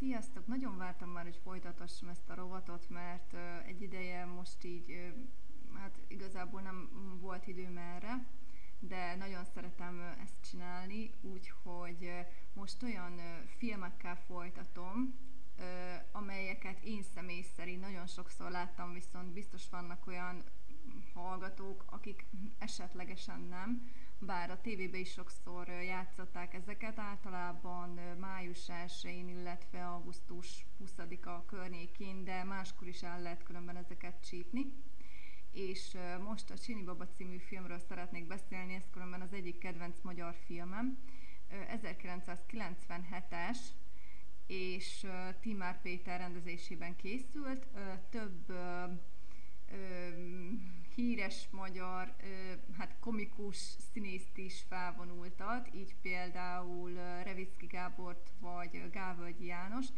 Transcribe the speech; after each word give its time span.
Sziasztok! 0.00 0.46
Nagyon 0.46 0.76
vártam 0.76 1.08
már, 1.08 1.24
hogy 1.24 1.40
folytatassam 1.42 2.08
ezt 2.08 2.28
a 2.28 2.34
rovatot, 2.34 2.88
mert 2.88 3.34
egy 3.66 3.82
ideje 3.82 4.24
most 4.24 4.64
így, 4.64 5.12
hát 5.74 5.98
igazából 6.08 6.60
nem 6.60 6.90
volt 7.20 7.46
időm 7.46 7.76
erre, 7.76 8.26
de 8.78 9.14
nagyon 9.14 9.44
szeretem 9.44 10.00
ezt 10.22 10.50
csinálni, 10.50 11.10
úgyhogy 11.20 12.10
most 12.52 12.82
olyan 12.82 13.20
filmekkel 13.58 14.16
folytatom, 14.16 15.14
amelyeket 16.12 16.84
én 16.84 17.02
személy 17.02 17.42
szerint 17.56 17.80
nagyon 17.80 18.06
sokszor 18.06 18.50
láttam, 18.50 18.92
viszont 18.92 19.32
biztos 19.32 19.68
vannak 19.70 20.06
olyan 20.06 20.44
hallgatók, 21.14 21.84
akik 21.86 22.26
esetlegesen 22.58 23.40
nem, 23.40 23.90
bár 24.20 24.50
a 24.50 24.60
tévébe 24.60 24.98
is 24.98 25.10
sokszor 25.10 25.68
játszották 25.68 26.54
ezeket, 26.54 26.98
általában 26.98 27.88
május 28.18 28.60
1-én, 28.66 29.28
illetve 29.28 29.86
augusztus 29.86 30.66
20-a 30.84 31.44
környékén, 31.44 32.24
de 32.24 32.44
máskor 32.44 32.88
is 32.88 33.02
el 33.02 33.22
lehet 33.22 33.42
különben 33.42 33.76
ezeket 33.76 34.24
csípni. 34.24 34.72
És 35.52 35.96
most 36.24 36.50
a 36.50 36.58
Csini 36.58 36.82
Baba 36.82 37.08
című 37.08 37.38
filmről 37.38 37.78
szeretnék 37.78 38.26
beszélni, 38.26 38.74
ez 38.74 38.84
különben 38.90 39.20
az 39.20 39.32
egyik 39.32 39.58
kedvenc 39.58 40.00
magyar 40.02 40.34
filmem. 40.46 40.98
1997-es, 41.50 43.58
és 44.46 45.06
Timár 45.40 45.80
Péter 45.80 46.20
rendezésében 46.20 46.96
készült. 46.96 47.66
Több 48.10 48.52
híres 51.00 51.48
magyar, 51.50 52.16
hát 52.78 52.96
komikus 53.00 53.56
színészt 53.92 54.36
is 54.38 54.64
felvonultat, 54.68 55.74
így 55.74 55.94
például 56.02 56.92
Revicki 57.22 57.66
Gábort 57.66 58.32
vagy 58.38 58.90
Gávölgyi 58.90 59.46
Jánost. 59.46 59.92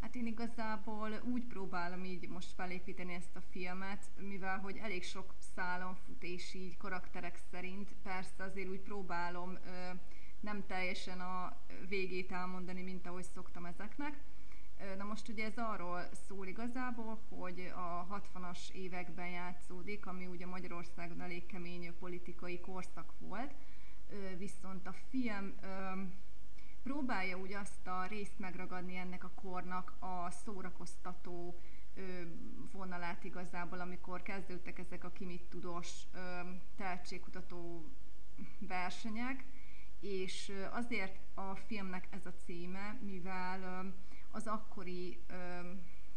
Hát 0.00 0.14
én 0.14 0.26
igazából 0.26 1.22
úgy 1.32 1.44
próbálom 1.44 2.04
így 2.04 2.28
most 2.28 2.52
felépíteni 2.52 3.14
ezt 3.14 3.36
a 3.36 3.40
filmet, 3.50 4.04
mivel 4.18 4.58
hogy 4.58 4.76
elég 4.76 5.04
sok 5.04 5.34
szálon 5.54 5.94
fut 5.94 6.22
és 6.22 6.54
így 6.54 6.76
karakterek 6.76 7.38
szerint, 7.50 7.94
persze 8.02 8.44
azért 8.44 8.68
úgy 8.68 8.80
próbálom 8.80 9.58
nem 10.40 10.66
teljesen 10.66 11.20
a 11.20 11.56
végét 11.88 12.32
elmondani, 12.32 12.82
mint 12.82 13.06
ahogy 13.06 13.26
szoktam 13.34 13.64
ezeknek, 13.64 14.18
Na 14.98 15.04
most 15.04 15.28
ugye 15.28 15.44
ez 15.44 15.56
arról 15.56 16.08
szól 16.26 16.46
igazából, 16.46 17.20
hogy 17.28 17.72
a 17.74 18.20
60-as 18.20 18.70
években 18.72 19.28
játszódik, 19.28 20.06
ami 20.06 20.26
ugye 20.26 20.46
Magyarországon 20.46 21.20
elég 21.20 21.46
kemény 21.46 21.98
politikai 21.98 22.60
korszak 22.60 23.12
volt, 23.18 23.54
viszont 24.38 24.86
a 24.86 24.92
film 24.92 25.54
próbálja 26.82 27.38
úgy 27.38 27.52
azt 27.52 27.86
a 27.86 28.06
részt 28.06 28.38
megragadni 28.38 28.96
ennek 28.96 29.24
a 29.24 29.30
kornak 29.34 29.96
a 29.98 30.30
szórakoztató 30.30 31.60
vonalát 32.72 33.24
igazából, 33.24 33.80
amikor 33.80 34.22
kezdődtek 34.22 34.78
ezek 34.78 35.04
a 35.04 35.12
kimit 35.12 35.48
tudós 35.48 36.02
tehetségkutató 36.76 37.90
versenyek, 38.58 39.44
és 40.00 40.52
azért 40.70 41.18
a 41.34 41.54
filmnek 41.54 42.08
ez 42.10 42.26
a 42.26 42.34
címe, 42.44 42.98
mivel 43.00 43.92
az 44.36 44.46
akkori 44.46 45.18
ö, 45.26 45.60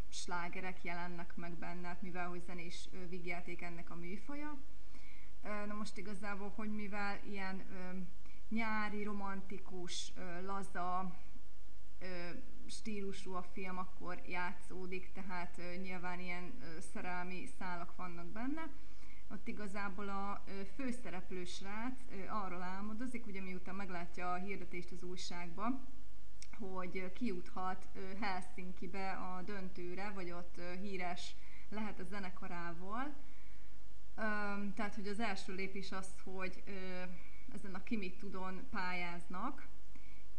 slágerek 0.08 0.84
jelennek 0.84 1.36
meg 1.36 1.52
benne, 1.52 1.98
mivel 2.00 2.28
hogy 2.28 2.42
zenés 2.44 2.88
ö, 2.92 3.64
ennek 3.64 3.90
a 3.90 3.94
műfaja. 3.94 4.58
Ö, 5.42 5.66
na 5.66 5.74
most 5.74 5.96
igazából, 5.96 6.52
hogy 6.56 6.74
mivel 6.74 7.20
ilyen 7.24 7.60
ö, 7.60 7.98
nyári, 8.48 9.02
romantikus, 9.02 10.12
ö, 10.16 10.44
laza 10.44 11.16
ö, 11.98 12.28
stílusú 12.66 13.34
a 13.34 13.42
film, 13.42 13.78
akkor 13.78 14.22
játszódik, 14.26 15.12
tehát 15.12 15.58
ö, 15.58 15.74
nyilván 15.74 16.20
ilyen 16.20 16.52
ö, 16.62 16.80
szerelmi 16.80 17.46
szálak 17.58 17.96
vannak 17.96 18.26
benne. 18.26 18.68
Ott 19.30 19.48
igazából 19.48 20.08
a 20.08 20.44
főszereplő 20.76 21.44
srác 21.44 22.00
arról 22.28 22.62
álmodozik, 22.62 23.26
ugye 23.26 23.40
miután 23.40 23.74
meglátja 23.74 24.32
a 24.32 24.36
hirdetést 24.36 24.92
az 24.92 25.02
újságban, 25.02 25.86
hogy 26.60 27.12
kijuthat 27.12 27.86
Helsinki-be 28.20 29.10
a 29.10 29.42
döntőre, 29.42 30.10
vagy 30.14 30.30
ott 30.30 30.60
híres 30.80 31.34
lehet 31.68 32.00
a 32.00 32.04
zenekarával. 32.04 33.14
Tehát, 34.74 34.94
hogy 34.94 35.08
az 35.08 35.20
első 35.20 35.54
lépés 35.54 35.92
az, 35.92 36.14
hogy 36.24 36.62
ezen 37.54 37.74
a 37.74 37.82
Kimi 37.82 38.16
Tudon 38.16 38.66
pályáznak, 38.70 39.66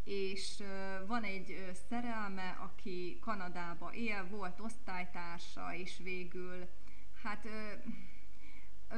és 0.04 0.64
van 1.08 1.24
egy 1.24 1.72
szerelme, 1.90 2.50
aki 2.50 3.18
Kanadába 3.22 3.94
él, 3.94 4.28
volt 4.28 4.60
osztálytársa, 4.60 5.74
és 5.76 5.98
végül, 6.04 6.70
hát 7.24 7.48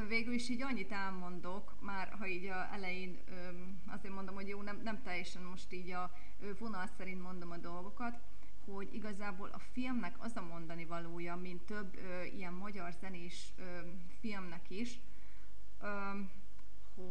végül 0.08 0.34
is 0.34 0.50
így 0.50 0.62
annyit 0.62 0.92
elmondok, 0.92 1.76
már 1.82 2.16
ha 2.20 2.28
így 2.28 2.46
a 2.46 2.74
elején 2.74 3.18
azért 3.94 4.14
mondom, 4.14 4.36
hogy 4.36 4.48
jó, 4.48 4.62
nem, 4.62 4.82
nem 4.84 5.02
teljesen 5.02 5.44
most 5.44 5.74
így 5.74 5.92
a 5.92 6.12
vonal 6.60 6.88
szerint 6.98 7.22
mondom 7.22 7.52
a 7.52 7.58
dolgokat, 7.58 8.20
hogy 8.66 8.94
igazából 8.94 9.50
a 9.50 9.60
filmnek 9.60 10.16
az 10.18 10.32
a 10.36 10.42
mondani 10.42 10.86
valója, 10.86 11.36
mint 11.36 11.62
több 11.62 11.96
ö, 11.96 12.24
ilyen 12.24 12.54
magyar 12.54 12.94
zenés 13.02 13.54
ö, 13.58 13.80
filmnek 14.20 14.70
is, 14.70 15.00
ö, 15.82 16.10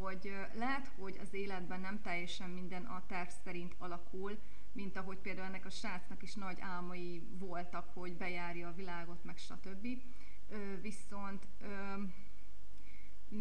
hogy 0.00 0.26
ö, 0.26 0.58
lehet, 0.58 0.90
hogy 0.98 1.18
az 1.22 1.34
életben 1.34 1.80
nem 1.80 2.02
teljesen 2.02 2.50
minden 2.50 2.84
a 2.84 3.02
terv 3.06 3.28
szerint 3.44 3.74
alakul, 3.78 4.38
mint 4.72 4.96
ahogy 4.96 5.18
például 5.18 5.46
ennek 5.46 5.64
a 5.64 5.70
srácnak 5.70 6.22
is 6.22 6.34
nagy 6.34 6.58
álmai 6.60 7.22
voltak, 7.38 7.88
hogy 7.94 8.16
bejárja 8.16 8.68
a 8.68 8.74
világot, 8.74 9.24
meg 9.24 9.38
stb. 9.38 9.86
Ö, 10.48 10.80
viszont 10.80 11.46
ö, 11.60 11.94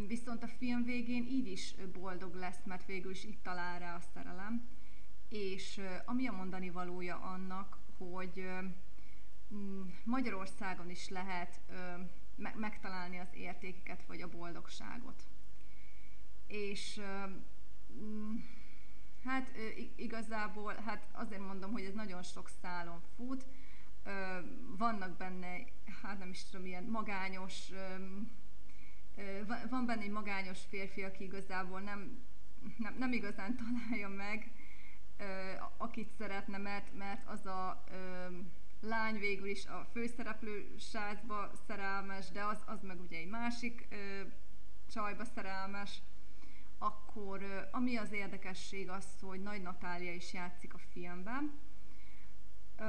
viszont 0.07 0.44
a 0.44 0.47
film 0.47 0.84
végén 0.84 1.25
így 1.25 1.47
is 1.47 1.75
boldog 1.94 2.35
lesz, 2.35 2.63
mert 2.66 2.85
végül 2.85 3.12
is 3.12 3.24
itt 3.24 3.44
talál 3.44 3.79
rá 3.79 3.96
a 3.96 4.02
szerelem 4.13 4.69
és 5.31 5.81
ami 6.06 6.28
a 6.28 6.31
mondani 6.31 6.69
valója 6.69 7.16
annak, 7.16 7.78
hogy 7.97 8.47
mm, 9.53 9.81
Magyarországon 10.03 10.90
is 10.90 11.09
lehet 11.09 11.59
megtalálni 12.56 13.19
az 13.19 13.28
értékeket 13.34 14.03
vagy 14.07 14.22
a 14.22 14.29
boldogságot. 14.29 15.24
És 16.47 17.02
mm, 17.94 18.35
hát 19.23 19.52
igazából, 19.96 20.73
hát 20.73 21.08
azért 21.12 21.46
mondom, 21.46 21.72
hogy 21.72 21.84
ez 21.84 21.94
nagyon 21.94 22.23
sok 22.23 22.50
szálon 22.62 23.02
fut, 23.16 23.46
vannak 24.78 25.18
benne, 25.18 25.58
hát 26.02 26.19
nem 26.19 26.29
is 26.29 26.44
tudom, 26.44 26.66
ilyen 26.66 26.84
magányos, 26.84 27.72
van 29.70 29.86
benne 29.86 30.02
egy 30.02 30.12
magányos 30.12 30.60
férfi, 30.70 31.04
aki 31.04 31.24
igazából 31.24 31.80
nem, 31.80 32.24
nem, 32.78 32.96
nem 32.98 33.12
igazán 33.12 33.56
találja 33.56 34.08
meg 34.08 34.52
akit 35.78 36.12
szeretne, 36.18 36.58
mert, 36.58 36.94
mert 36.98 37.28
az 37.28 37.46
a 37.46 37.84
lány 38.82 39.20
végül 39.20 39.48
is 39.48 39.66
a 39.66 39.88
főszereplő 39.92 40.76
srácba 40.80 41.52
szerelmes, 41.68 42.32
de 42.32 42.44
az, 42.44 42.64
az 42.66 42.82
meg 42.82 43.02
ugye 43.02 43.18
egy 43.18 43.30
másik 43.30 43.88
ö, 43.90 44.22
csajba 44.92 45.26
szerelmes, 45.26 46.02
akkor 46.78 47.70
ami 47.72 47.98
az 47.98 48.12
érdekesség 48.12 48.90
az, 48.90 49.06
hogy 49.22 49.42
Nagy 49.42 49.62
Natália 49.62 50.14
is 50.14 50.34
játszik 50.34 50.74
a 50.74 50.78
filmben, 50.78 51.60
ö, 52.78 52.84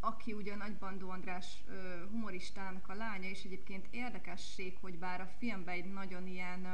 aki 0.00 0.32
ugye 0.32 0.56
Nagy 0.56 0.76
Bandó 0.76 1.10
András 1.10 1.64
humoristának 2.10 2.88
a 2.88 2.94
lánya, 2.94 3.28
és 3.28 3.44
egyébként 3.44 3.86
érdekesség, 3.90 4.76
hogy 4.80 4.98
bár 4.98 5.20
a 5.20 5.30
filmben 5.38 5.74
egy 5.74 5.92
nagyon 5.92 6.26
ilyen 6.26 6.66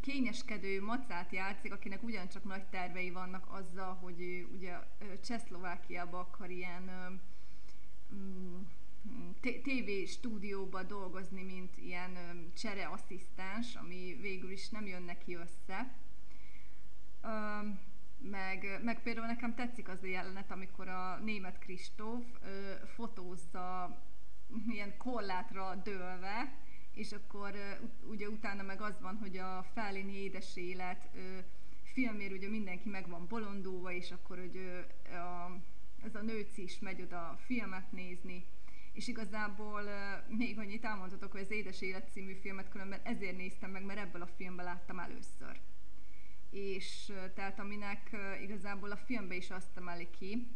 kényeskedő 0.00 0.82
macát 0.82 1.32
játszik, 1.32 1.72
akinek 1.72 2.02
ugyancsak 2.02 2.44
nagy 2.44 2.64
tervei 2.64 3.10
vannak 3.10 3.46
azzal, 3.52 3.94
hogy 3.94 4.20
ő 4.20 4.48
ugye 4.52 4.76
Csehszlovákiába 5.24 6.18
akar 6.18 6.50
ilyen 6.50 6.90
mm, 8.14 8.60
TV 9.62 10.08
stúdióba 10.08 10.82
dolgozni, 10.82 11.42
mint 11.42 11.76
ilyen 11.76 12.16
csereasszisztens, 12.56 13.74
ami 13.74 14.18
végül 14.20 14.50
is 14.50 14.68
nem 14.68 14.86
jön 14.86 15.02
neki 15.02 15.34
össze. 15.34 15.94
Meg, 18.22 18.80
meg 18.82 19.02
például 19.02 19.26
nekem 19.26 19.54
tetszik 19.54 19.88
az 19.88 20.02
a 20.02 20.06
jelenet, 20.06 20.50
amikor 20.50 20.88
a 20.88 21.18
német 21.24 21.58
Kristóf 21.58 22.24
fotózza 22.94 23.96
ilyen 24.68 24.96
korlátra 24.96 25.74
dőlve, 25.74 26.58
és 26.94 27.12
akkor 27.12 27.54
ugye 28.10 28.28
utána 28.28 28.62
meg 28.62 28.80
az 28.80 29.00
van, 29.00 29.16
hogy 29.16 29.36
a 29.36 29.62
Fellini 29.74 30.12
édes 30.12 30.56
élet 30.56 31.08
filmér 31.82 32.32
ugye 32.32 32.48
mindenki 32.48 32.88
meg 32.88 33.08
van 33.08 33.26
bolondulva, 33.28 33.92
és 33.92 34.10
akkor 34.10 34.38
hogy 34.38 34.56
a, 35.04 35.60
ez 36.04 36.14
a 36.14 36.22
nőci 36.22 36.62
is 36.62 36.78
megy 36.78 37.02
oda 37.02 37.38
filmet 37.44 37.92
nézni, 37.92 38.44
és 38.92 39.08
igazából 39.08 39.82
még 40.28 40.58
annyit 40.58 40.84
elmondhatok, 40.84 41.32
hogy 41.32 41.40
az 41.40 41.50
Édes 41.50 41.82
Élet 41.82 42.10
című 42.12 42.34
filmet 42.34 42.68
különben 42.68 43.00
ezért 43.02 43.36
néztem 43.36 43.70
meg, 43.70 43.84
mert 43.84 44.00
ebből 44.00 44.22
a 44.22 44.26
filmben 44.26 44.64
láttam 44.64 44.98
először. 44.98 45.60
És 46.50 47.12
tehát 47.34 47.58
aminek 47.58 48.16
igazából 48.42 48.90
a 48.90 48.96
filmbe 48.96 49.34
is 49.34 49.50
azt 49.50 49.76
emeli 49.76 50.10
ki, 50.10 50.46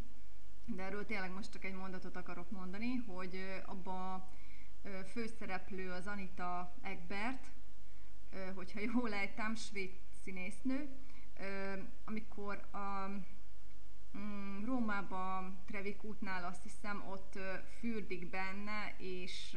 de 0.67 0.83
erről 0.83 1.07
tényleg 1.07 1.33
most 1.33 1.53
csak 1.53 1.65
egy 1.65 1.75
mondatot 1.75 2.17
akarok 2.17 2.51
mondani, 2.51 2.97
hogy 2.97 3.63
abban 3.67 4.13
a 4.13 4.29
főszereplő 5.13 5.91
az 5.91 6.07
Anita 6.07 6.75
Egbert, 6.83 7.51
hogyha 8.55 8.81
jól 8.81 9.13
ejtem, 9.13 9.55
svéd 9.55 9.91
színésznő, 10.23 10.89
amikor 12.05 12.69
a 12.73 13.09
mm, 14.19 14.65
Rómában 14.65 15.63
Trevik 15.67 16.05
útnál 16.05 16.45
azt 16.45 16.63
hiszem 16.63 17.05
ott 17.09 17.39
fürdik 17.79 18.31
benne, 18.31 18.95
és 18.99 19.57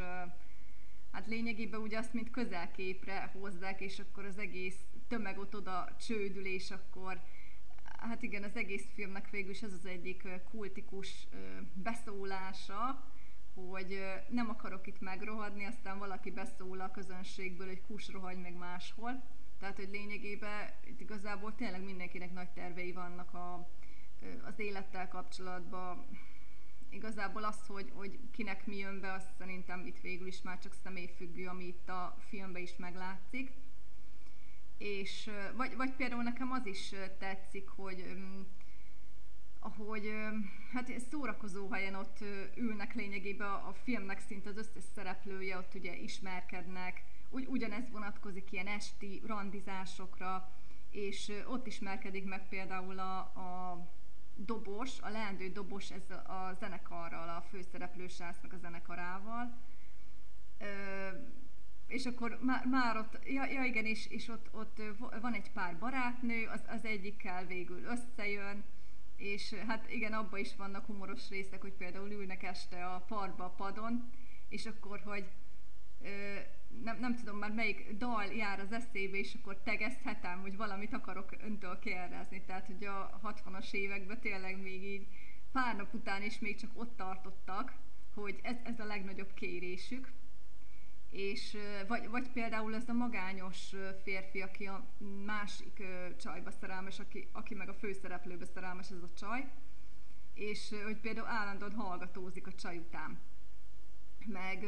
hát 1.11 1.27
lényegében 1.27 1.81
ugye 1.81 1.97
azt 1.97 2.13
mint 2.13 2.31
közelképre 2.31 3.31
hozzák, 3.39 3.81
és 3.81 3.99
akkor 3.99 4.25
az 4.25 4.37
egész 4.37 4.75
tömeg 5.07 5.39
ott 5.39 5.55
oda 5.55 5.95
csődül, 5.99 6.45
és 6.45 6.71
akkor 6.71 7.21
hát 7.97 8.21
igen, 8.21 8.43
az 8.43 8.55
egész 8.55 8.85
filmnek 8.93 9.29
végül 9.29 9.51
is 9.51 9.61
ez 9.61 9.73
az 9.73 9.85
egyik 9.85 10.27
kultikus 10.49 11.27
beszólása, 11.73 13.11
hogy 13.53 14.03
nem 14.29 14.49
akarok 14.49 14.87
itt 14.87 14.99
megrohadni, 14.99 15.65
aztán 15.65 15.97
valaki 15.97 16.31
beszól 16.31 16.79
a 16.79 16.91
közönségből, 16.91 17.67
hogy 17.67 17.81
kus 17.81 18.11
rohagy 18.11 18.37
meg 18.37 18.57
máshol. 18.57 19.23
Tehát, 19.59 19.75
hogy 19.75 19.89
lényegében 19.91 20.69
itt 20.85 21.01
igazából 21.01 21.55
tényleg 21.55 21.83
mindenkinek 21.83 22.33
nagy 22.33 22.49
tervei 22.49 22.91
vannak 22.91 23.33
a, 23.33 23.69
az 24.45 24.59
élettel 24.59 25.07
kapcsolatban. 25.07 26.05
Igazából 26.89 27.43
az, 27.43 27.67
hogy, 27.67 27.91
hogy 27.93 28.19
kinek 28.31 28.65
mi 28.65 28.77
jön 28.77 28.99
be, 28.99 29.11
azt 29.11 29.35
szerintem 29.37 29.85
itt 29.85 29.99
végül 29.99 30.27
is 30.27 30.41
már 30.41 30.59
csak 30.59 30.73
személyfüggő, 30.83 31.47
ami 31.47 31.63
itt 31.63 31.89
a 31.89 32.17
filmben 32.27 32.61
is 32.61 32.75
meglátszik. 32.75 33.51
És 34.77 35.29
vagy, 35.55 35.75
vagy 35.75 35.91
például 35.91 36.23
nekem 36.23 36.51
az 36.51 36.65
is 36.65 36.93
tetszik, 37.19 37.67
hogy 37.67 38.17
ahogy 39.59 40.11
hát 40.73 40.99
szórakozó 41.09 41.69
helyen 41.69 41.95
ott 41.95 42.17
ülnek 42.55 42.93
lényegében 42.93 43.47
a, 43.47 43.73
filmnek 43.83 44.19
szinte 44.19 44.49
az 44.49 44.57
összes 44.57 44.83
szereplője, 44.95 45.57
ott 45.57 45.73
ugye 45.73 45.95
ismerkednek, 45.95 47.03
Ugy, 47.29 47.45
ugyanez 47.45 47.89
vonatkozik 47.91 48.51
ilyen 48.51 48.67
esti 48.67 49.21
randizásokra, 49.25 50.51
és 50.91 51.31
ott 51.47 51.67
ismerkedik 51.67 52.25
meg 52.25 52.47
például 52.47 52.99
a, 52.99 53.17
a 53.19 53.87
dobos, 54.37 54.99
a 55.01 55.09
leendő 55.09 55.49
dobos 55.49 55.91
ez 55.91 56.09
a 56.09 56.53
zenekarral, 56.59 57.29
a 57.29 57.41
főszereplő 57.49 58.07
sásznak 58.07 58.53
a 58.53 58.57
zenekarával. 58.57 59.57
Ö, 60.57 61.07
és 61.87 62.05
akkor 62.05 62.39
már, 62.41 62.65
már 62.65 62.97
ott, 62.97 63.19
ja, 63.25 63.45
ja 63.45 63.63
igen, 63.63 63.85
és, 63.85 64.07
és 64.07 64.27
ott, 64.27 64.47
ott 64.51 64.81
van 65.21 65.33
egy 65.33 65.51
pár 65.51 65.77
barátnő, 65.77 66.45
az, 66.45 66.61
az 66.67 66.85
egyikkel 66.85 67.45
végül 67.45 67.83
összejön, 67.83 68.63
és 69.15 69.53
hát 69.53 69.91
igen, 69.91 70.13
abban 70.13 70.39
is 70.39 70.55
vannak 70.55 70.85
humoros 70.85 71.29
részek, 71.29 71.61
hogy 71.61 71.73
például 71.73 72.11
ülnek 72.11 72.43
este 72.43 72.85
a 72.85 72.99
parkba 72.99 73.43
a 73.43 73.49
padon, 73.49 74.09
és 74.49 74.65
akkor, 74.65 75.01
hogy 75.05 75.31
ö, 76.01 76.35
nem, 76.83 76.99
nem 76.99 77.15
tudom 77.15 77.37
már 77.37 77.51
melyik 77.51 77.97
dal 77.97 78.25
jár 78.25 78.59
az 78.59 78.71
eszébe, 78.71 79.17
és 79.17 79.33
akkor 79.33 79.61
tegezhetem, 79.63 80.41
hogy 80.41 80.57
valamit 80.57 80.93
akarok 80.93 81.35
öntől 81.43 81.79
kérdezni. 81.79 82.43
Tehát, 82.45 82.65
hogy 82.65 82.85
a 82.85 83.19
60-as 83.23 83.73
években 83.73 84.19
tényleg 84.19 84.61
még 84.61 84.83
így 84.83 85.07
pár 85.51 85.75
nap 85.75 85.93
után 85.93 86.23
is 86.23 86.39
még 86.39 86.55
csak 86.55 86.71
ott 86.73 86.95
tartottak, 86.97 87.73
hogy 88.13 88.39
ez, 88.43 88.55
ez 88.63 88.79
a 88.79 88.85
legnagyobb 88.85 89.33
kérésük. 89.33 90.11
És, 91.09 91.57
vagy, 91.87 92.09
vagy 92.09 92.29
például 92.29 92.75
ez 92.75 92.89
a 92.89 92.93
magányos 92.93 93.73
férfi, 94.03 94.41
aki 94.41 94.65
a 94.65 94.85
másik 95.25 95.83
csajba 96.19 96.51
szerelmes, 96.51 96.99
aki, 96.99 97.27
aki 97.31 97.55
meg 97.55 97.69
a 97.69 97.73
főszereplőbe 97.73 98.45
szerelmes, 98.45 98.91
ez 98.91 99.01
a 99.01 99.13
csaj, 99.17 99.47
és 100.33 100.75
hogy 100.83 100.97
például 100.97 101.27
állandóan 101.27 101.73
hallgatózik 101.73 102.47
a 102.47 102.53
csaj 102.53 102.77
után. 102.77 103.19
Meg 104.25 104.65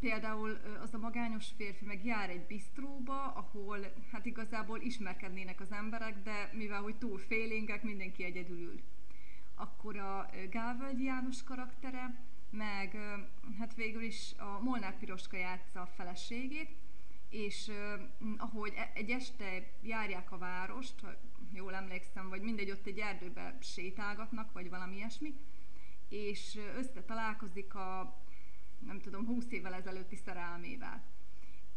például 0.00 0.58
az 0.82 0.94
a 0.94 0.98
magányos 0.98 1.46
férfi 1.56 1.84
meg 1.84 2.04
jár 2.04 2.30
egy 2.30 2.46
bisztróba, 2.46 3.26
ahol 3.26 3.78
hát 4.12 4.26
igazából 4.26 4.80
ismerkednének 4.80 5.60
az 5.60 5.72
emberek, 5.72 6.22
de 6.22 6.50
mivel 6.52 6.80
hogy 6.80 6.96
túl 6.96 7.18
félénkek, 7.18 7.82
mindenki 7.82 8.24
egyedül 8.24 8.58
ül. 8.58 8.80
Akkor 9.54 9.96
a 9.96 10.30
Gávölgyi 10.50 11.04
János 11.04 11.44
karaktere, 11.44 12.20
meg 12.50 12.96
hát 13.58 13.74
végül 13.74 14.02
is 14.02 14.34
a 14.38 14.60
Molnár 14.62 14.98
Piroska 14.98 15.36
játsza 15.36 15.80
a 15.80 15.92
feleségét, 15.96 16.76
és 17.28 17.70
ahogy 18.36 18.72
e, 18.76 18.90
egy 18.94 19.10
este 19.10 19.70
járják 19.82 20.32
a 20.32 20.38
várost, 20.38 21.00
ha 21.00 21.08
jól 21.52 21.74
emlékszem, 21.74 22.28
vagy 22.28 22.42
mindegy, 22.42 22.70
ott 22.70 22.86
egy 22.86 22.98
erdőbe 22.98 23.58
sétálgatnak, 23.60 24.52
vagy 24.52 24.70
valami 24.70 24.96
ilyesmi, 24.96 25.34
és 26.08 26.58
összetalálkozik 26.76 27.74
a 27.74 28.16
nem 28.86 29.00
tudom, 29.00 29.26
20 29.26 29.44
évvel 29.50 29.74
ezelőtti 29.74 30.16
szerelmével. 30.16 31.02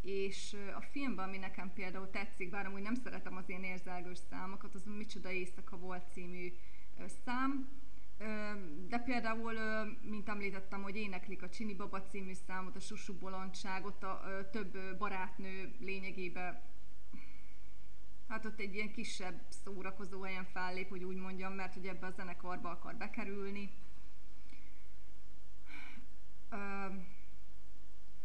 És 0.01 0.55
a 0.75 0.81
filmben, 0.81 1.27
ami 1.27 1.37
nekem 1.37 1.73
például 1.73 2.09
tetszik, 2.09 2.49
bár 2.49 2.65
amúgy 2.65 2.81
nem 2.81 2.95
szeretem 2.95 3.35
az 3.35 3.49
ilyen 3.49 3.63
érzelgős 3.63 4.17
számokat, 4.29 4.75
az 4.75 4.83
Micsoda 4.85 5.31
éjszaka 5.31 5.77
volt 5.77 6.11
című 6.11 6.53
szám, 7.25 7.69
de 8.87 8.97
például, 8.97 9.53
mint 10.01 10.29
említettem, 10.29 10.81
hogy 10.81 10.95
éneklik 10.95 11.43
a 11.43 11.49
Csini 11.49 11.75
Baba 11.75 12.01
című 12.01 12.33
számot, 12.33 12.75
a 12.75 12.79
Susu 12.79 13.17
Bolondságot, 13.17 14.03
a 14.03 14.49
több 14.51 14.97
barátnő 14.97 15.75
lényegében 15.79 16.61
hát 18.31 18.45
ott 18.45 18.59
egy 18.59 18.75
ilyen 18.75 18.91
kisebb 18.91 19.41
szórakozó 19.49 20.21
helyen 20.21 20.45
fellép, 20.45 20.89
hogy 20.89 21.03
úgy 21.03 21.15
mondjam, 21.15 21.53
mert 21.53 21.73
hogy 21.73 21.87
ebbe 21.87 22.05
a 22.05 22.11
zenekarba 22.11 22.69
akar 22.69 22.95
bekerülni 22.95 23.69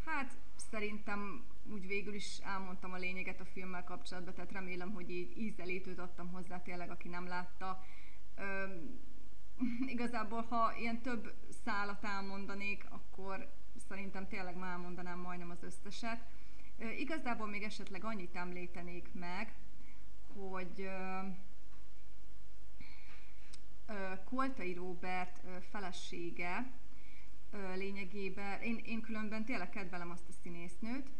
hát 0.04 0.38
szerintem 0.70 1.44
úgy 1.72 1.86
végül 1.86 2.14
is 2.14 2.38
elmondtam 2.38 2.92
a 2.92 2.96
lényeget 2.96 3.40
a 3.40 3.44
filmmel 3.44 3.84
kapcsolatban, 3.84 4.34
tehát 4.34 4.52
remélem, 4.52 4.92
hogy 4.92 5.10
így 5.10 5.38
ízelítőt 5.38 5.98
adtam 5.98 6.28
hozzá 6.28 6.62
tényleg, 6.62 6.90
aki 6.90 7.08
nem 7.08 7.26
látta. 7.26 7.84
Ö, 8.34 8.64
igazából, 9.94 10.42
ha 10.42 10.74
ilyen 10.78 11.00
több 11.00 11.34
szálat 11.64 12.04
elmondanék, 12.04 12.86
akkor 12.88 13.52
szerintem 13.88 14.28
tényleg 14.28 14.56
már 14.56 14.70
elmondanám 14.70 15.18
majdnem 15.18 15.50
az 15.50 15.62
összeset. 15.62 16.24
Ö, 16.78 16.88
igazából 16.88 17.46
még 17.46 17.62
esetleg 17.62 18.04
annyit 18.04 18.34
említenék 18.34 19.08
meg, 19.12 19.54
hogy 20.34 20.80
ö, 20.80 21.20
Koltai 24.24 24.74
Róbert 24.74 25.40
felesége, 25.70 26.70
lényegében, 27.76 28.60
én, 28.60 28.80
én 28.84 29.00
különben 29.00 29.44
tényleg 29.44 29.70
kedvelem 29.70 30.10
azt 30.10 30.28
a 30.28 30.32
színésznőt, 30.42 31.10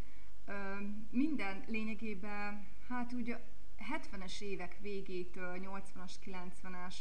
minden 1.11 1.65
lényegében, 1.67 2.67
hát 2.89 3.13
úgy 3.13 3.37
70-es 3.79 4.41
évek 4.41 4.79
végétől 4.81 5.59
80-as, 5.61 6.13
90-es 6.25 6.95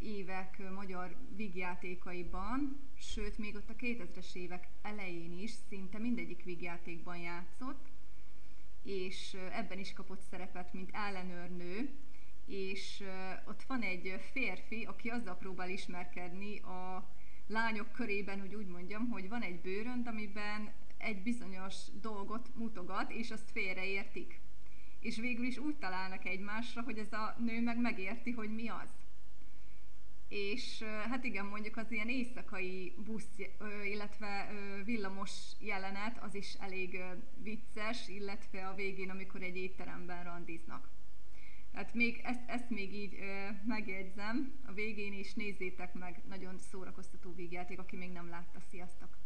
évek 0.00 0.70
magyar 0.74 1.16
vígjátékaiban, 1.36 2.80
sőt 2.98 3.38
még 3.38 3.54
ott 3.54 3.70
a 3.70 3.76
2000-es 3.76 4.34
évek 4.34 4.68
elején 4.82 5.32
is 5.32 5.50
szinte 5.68 5.98
mindegyik 5.98 6.44
vígjátékban 6.44 7.16
játszott, 7.16 7.88
és 8.82 9.36
ebben 9.52 9.78
is 9.78 9.92
kapott 9.92 10.20
szerepet, 10.30 10.72
mint 10.72 10.90
ellenőrnő, 10.92 11.90
és 12.46 13.04
ott 13.44 13.62
van 13.62 13.82
egy 13.82 14.20
férfi, 14.32 14.84
aki 14.84 15.08
azzal 15.08 15.36
próbál 15.36 15.70
ismerkedni 15.70 16.58
a 16.58 17.08
lányok 17.46 17.92
körében, 17.92 18.40
hogy 18.40 18.54
úgy 18.54 18.66
mondjam, 18.66 19.08
hogy 19.08 19.28
van 19.28 19.42
egy 19.42 19.60
bőrönt, 19.60 20.08
amiben 20.08 20.72
egy 20.98 21.22
bizonyos 21.22 21.74
dolgot 22.00 22.50
mutogat, 22.54 23.12
és 23.12 23.30
azt 23.30 23.50
félreértik. 23.50 24.40
És 25.00 25.16
végül 25.16 25.44
is 25.44 25.58
úgy 25.58 25.76
találnak 25.76 26.24
egymásra, 26.24 26.82
hogy 26.82 26.98
ez 26.98 27.12
a 27.12 27.36
nő 27.38 27.62
meg 27.62 27.80
megérti, 27.80 28.30
hogy 28.30 28.54
mi 28.54 28.68
az. 28.68 28.90
És 30.28 30.82
hát 30.82 31.24
igen, 31.24 31.46
mondjuk 31.46 31.76
az 31.76 31.90
ilyen 31.90 32.08
éjszakai 32.08 32.94
busz, 33.04 33.28
illetve 33.84 34.48
villamos 34.84 35.32
jelenet, 35.58 36.22
az 36.22 36.34
is 36.34 36.54
elég 36.54 37.00
vicces, 37.42 38.08
illetve 38.08 38.68
a 38.68 38.74
végén, 38.74 39.10
amikor 39.10 39.42
egy 39.42 39.56
étteremben 39.56 40.24
randiznak. 40.24 40.88
Tehát 41.76 41.94
még 41.94 42.20
ezt, 42.24 42.40
ezt 42.46 42.70
még 42.70 42.94
így 42.94 43.14
ö, 43.14 43.48
megjegyzem 43.64 44.52
a 44.66 44.72
végén 44.72 45.12
is, 45.12 45.34
nézzétek 45.34 45.94
meg, 45.94 46.22
nagyon 46.28 46.58
szórakoztató 46.58 47.32
vígjáték, 47.34 47.78
aki 47.78 47.96
még 47.96 48.10
nem 48.12 48.28
látta. 48.28 48.60
Sziasztok! 48.70 49.25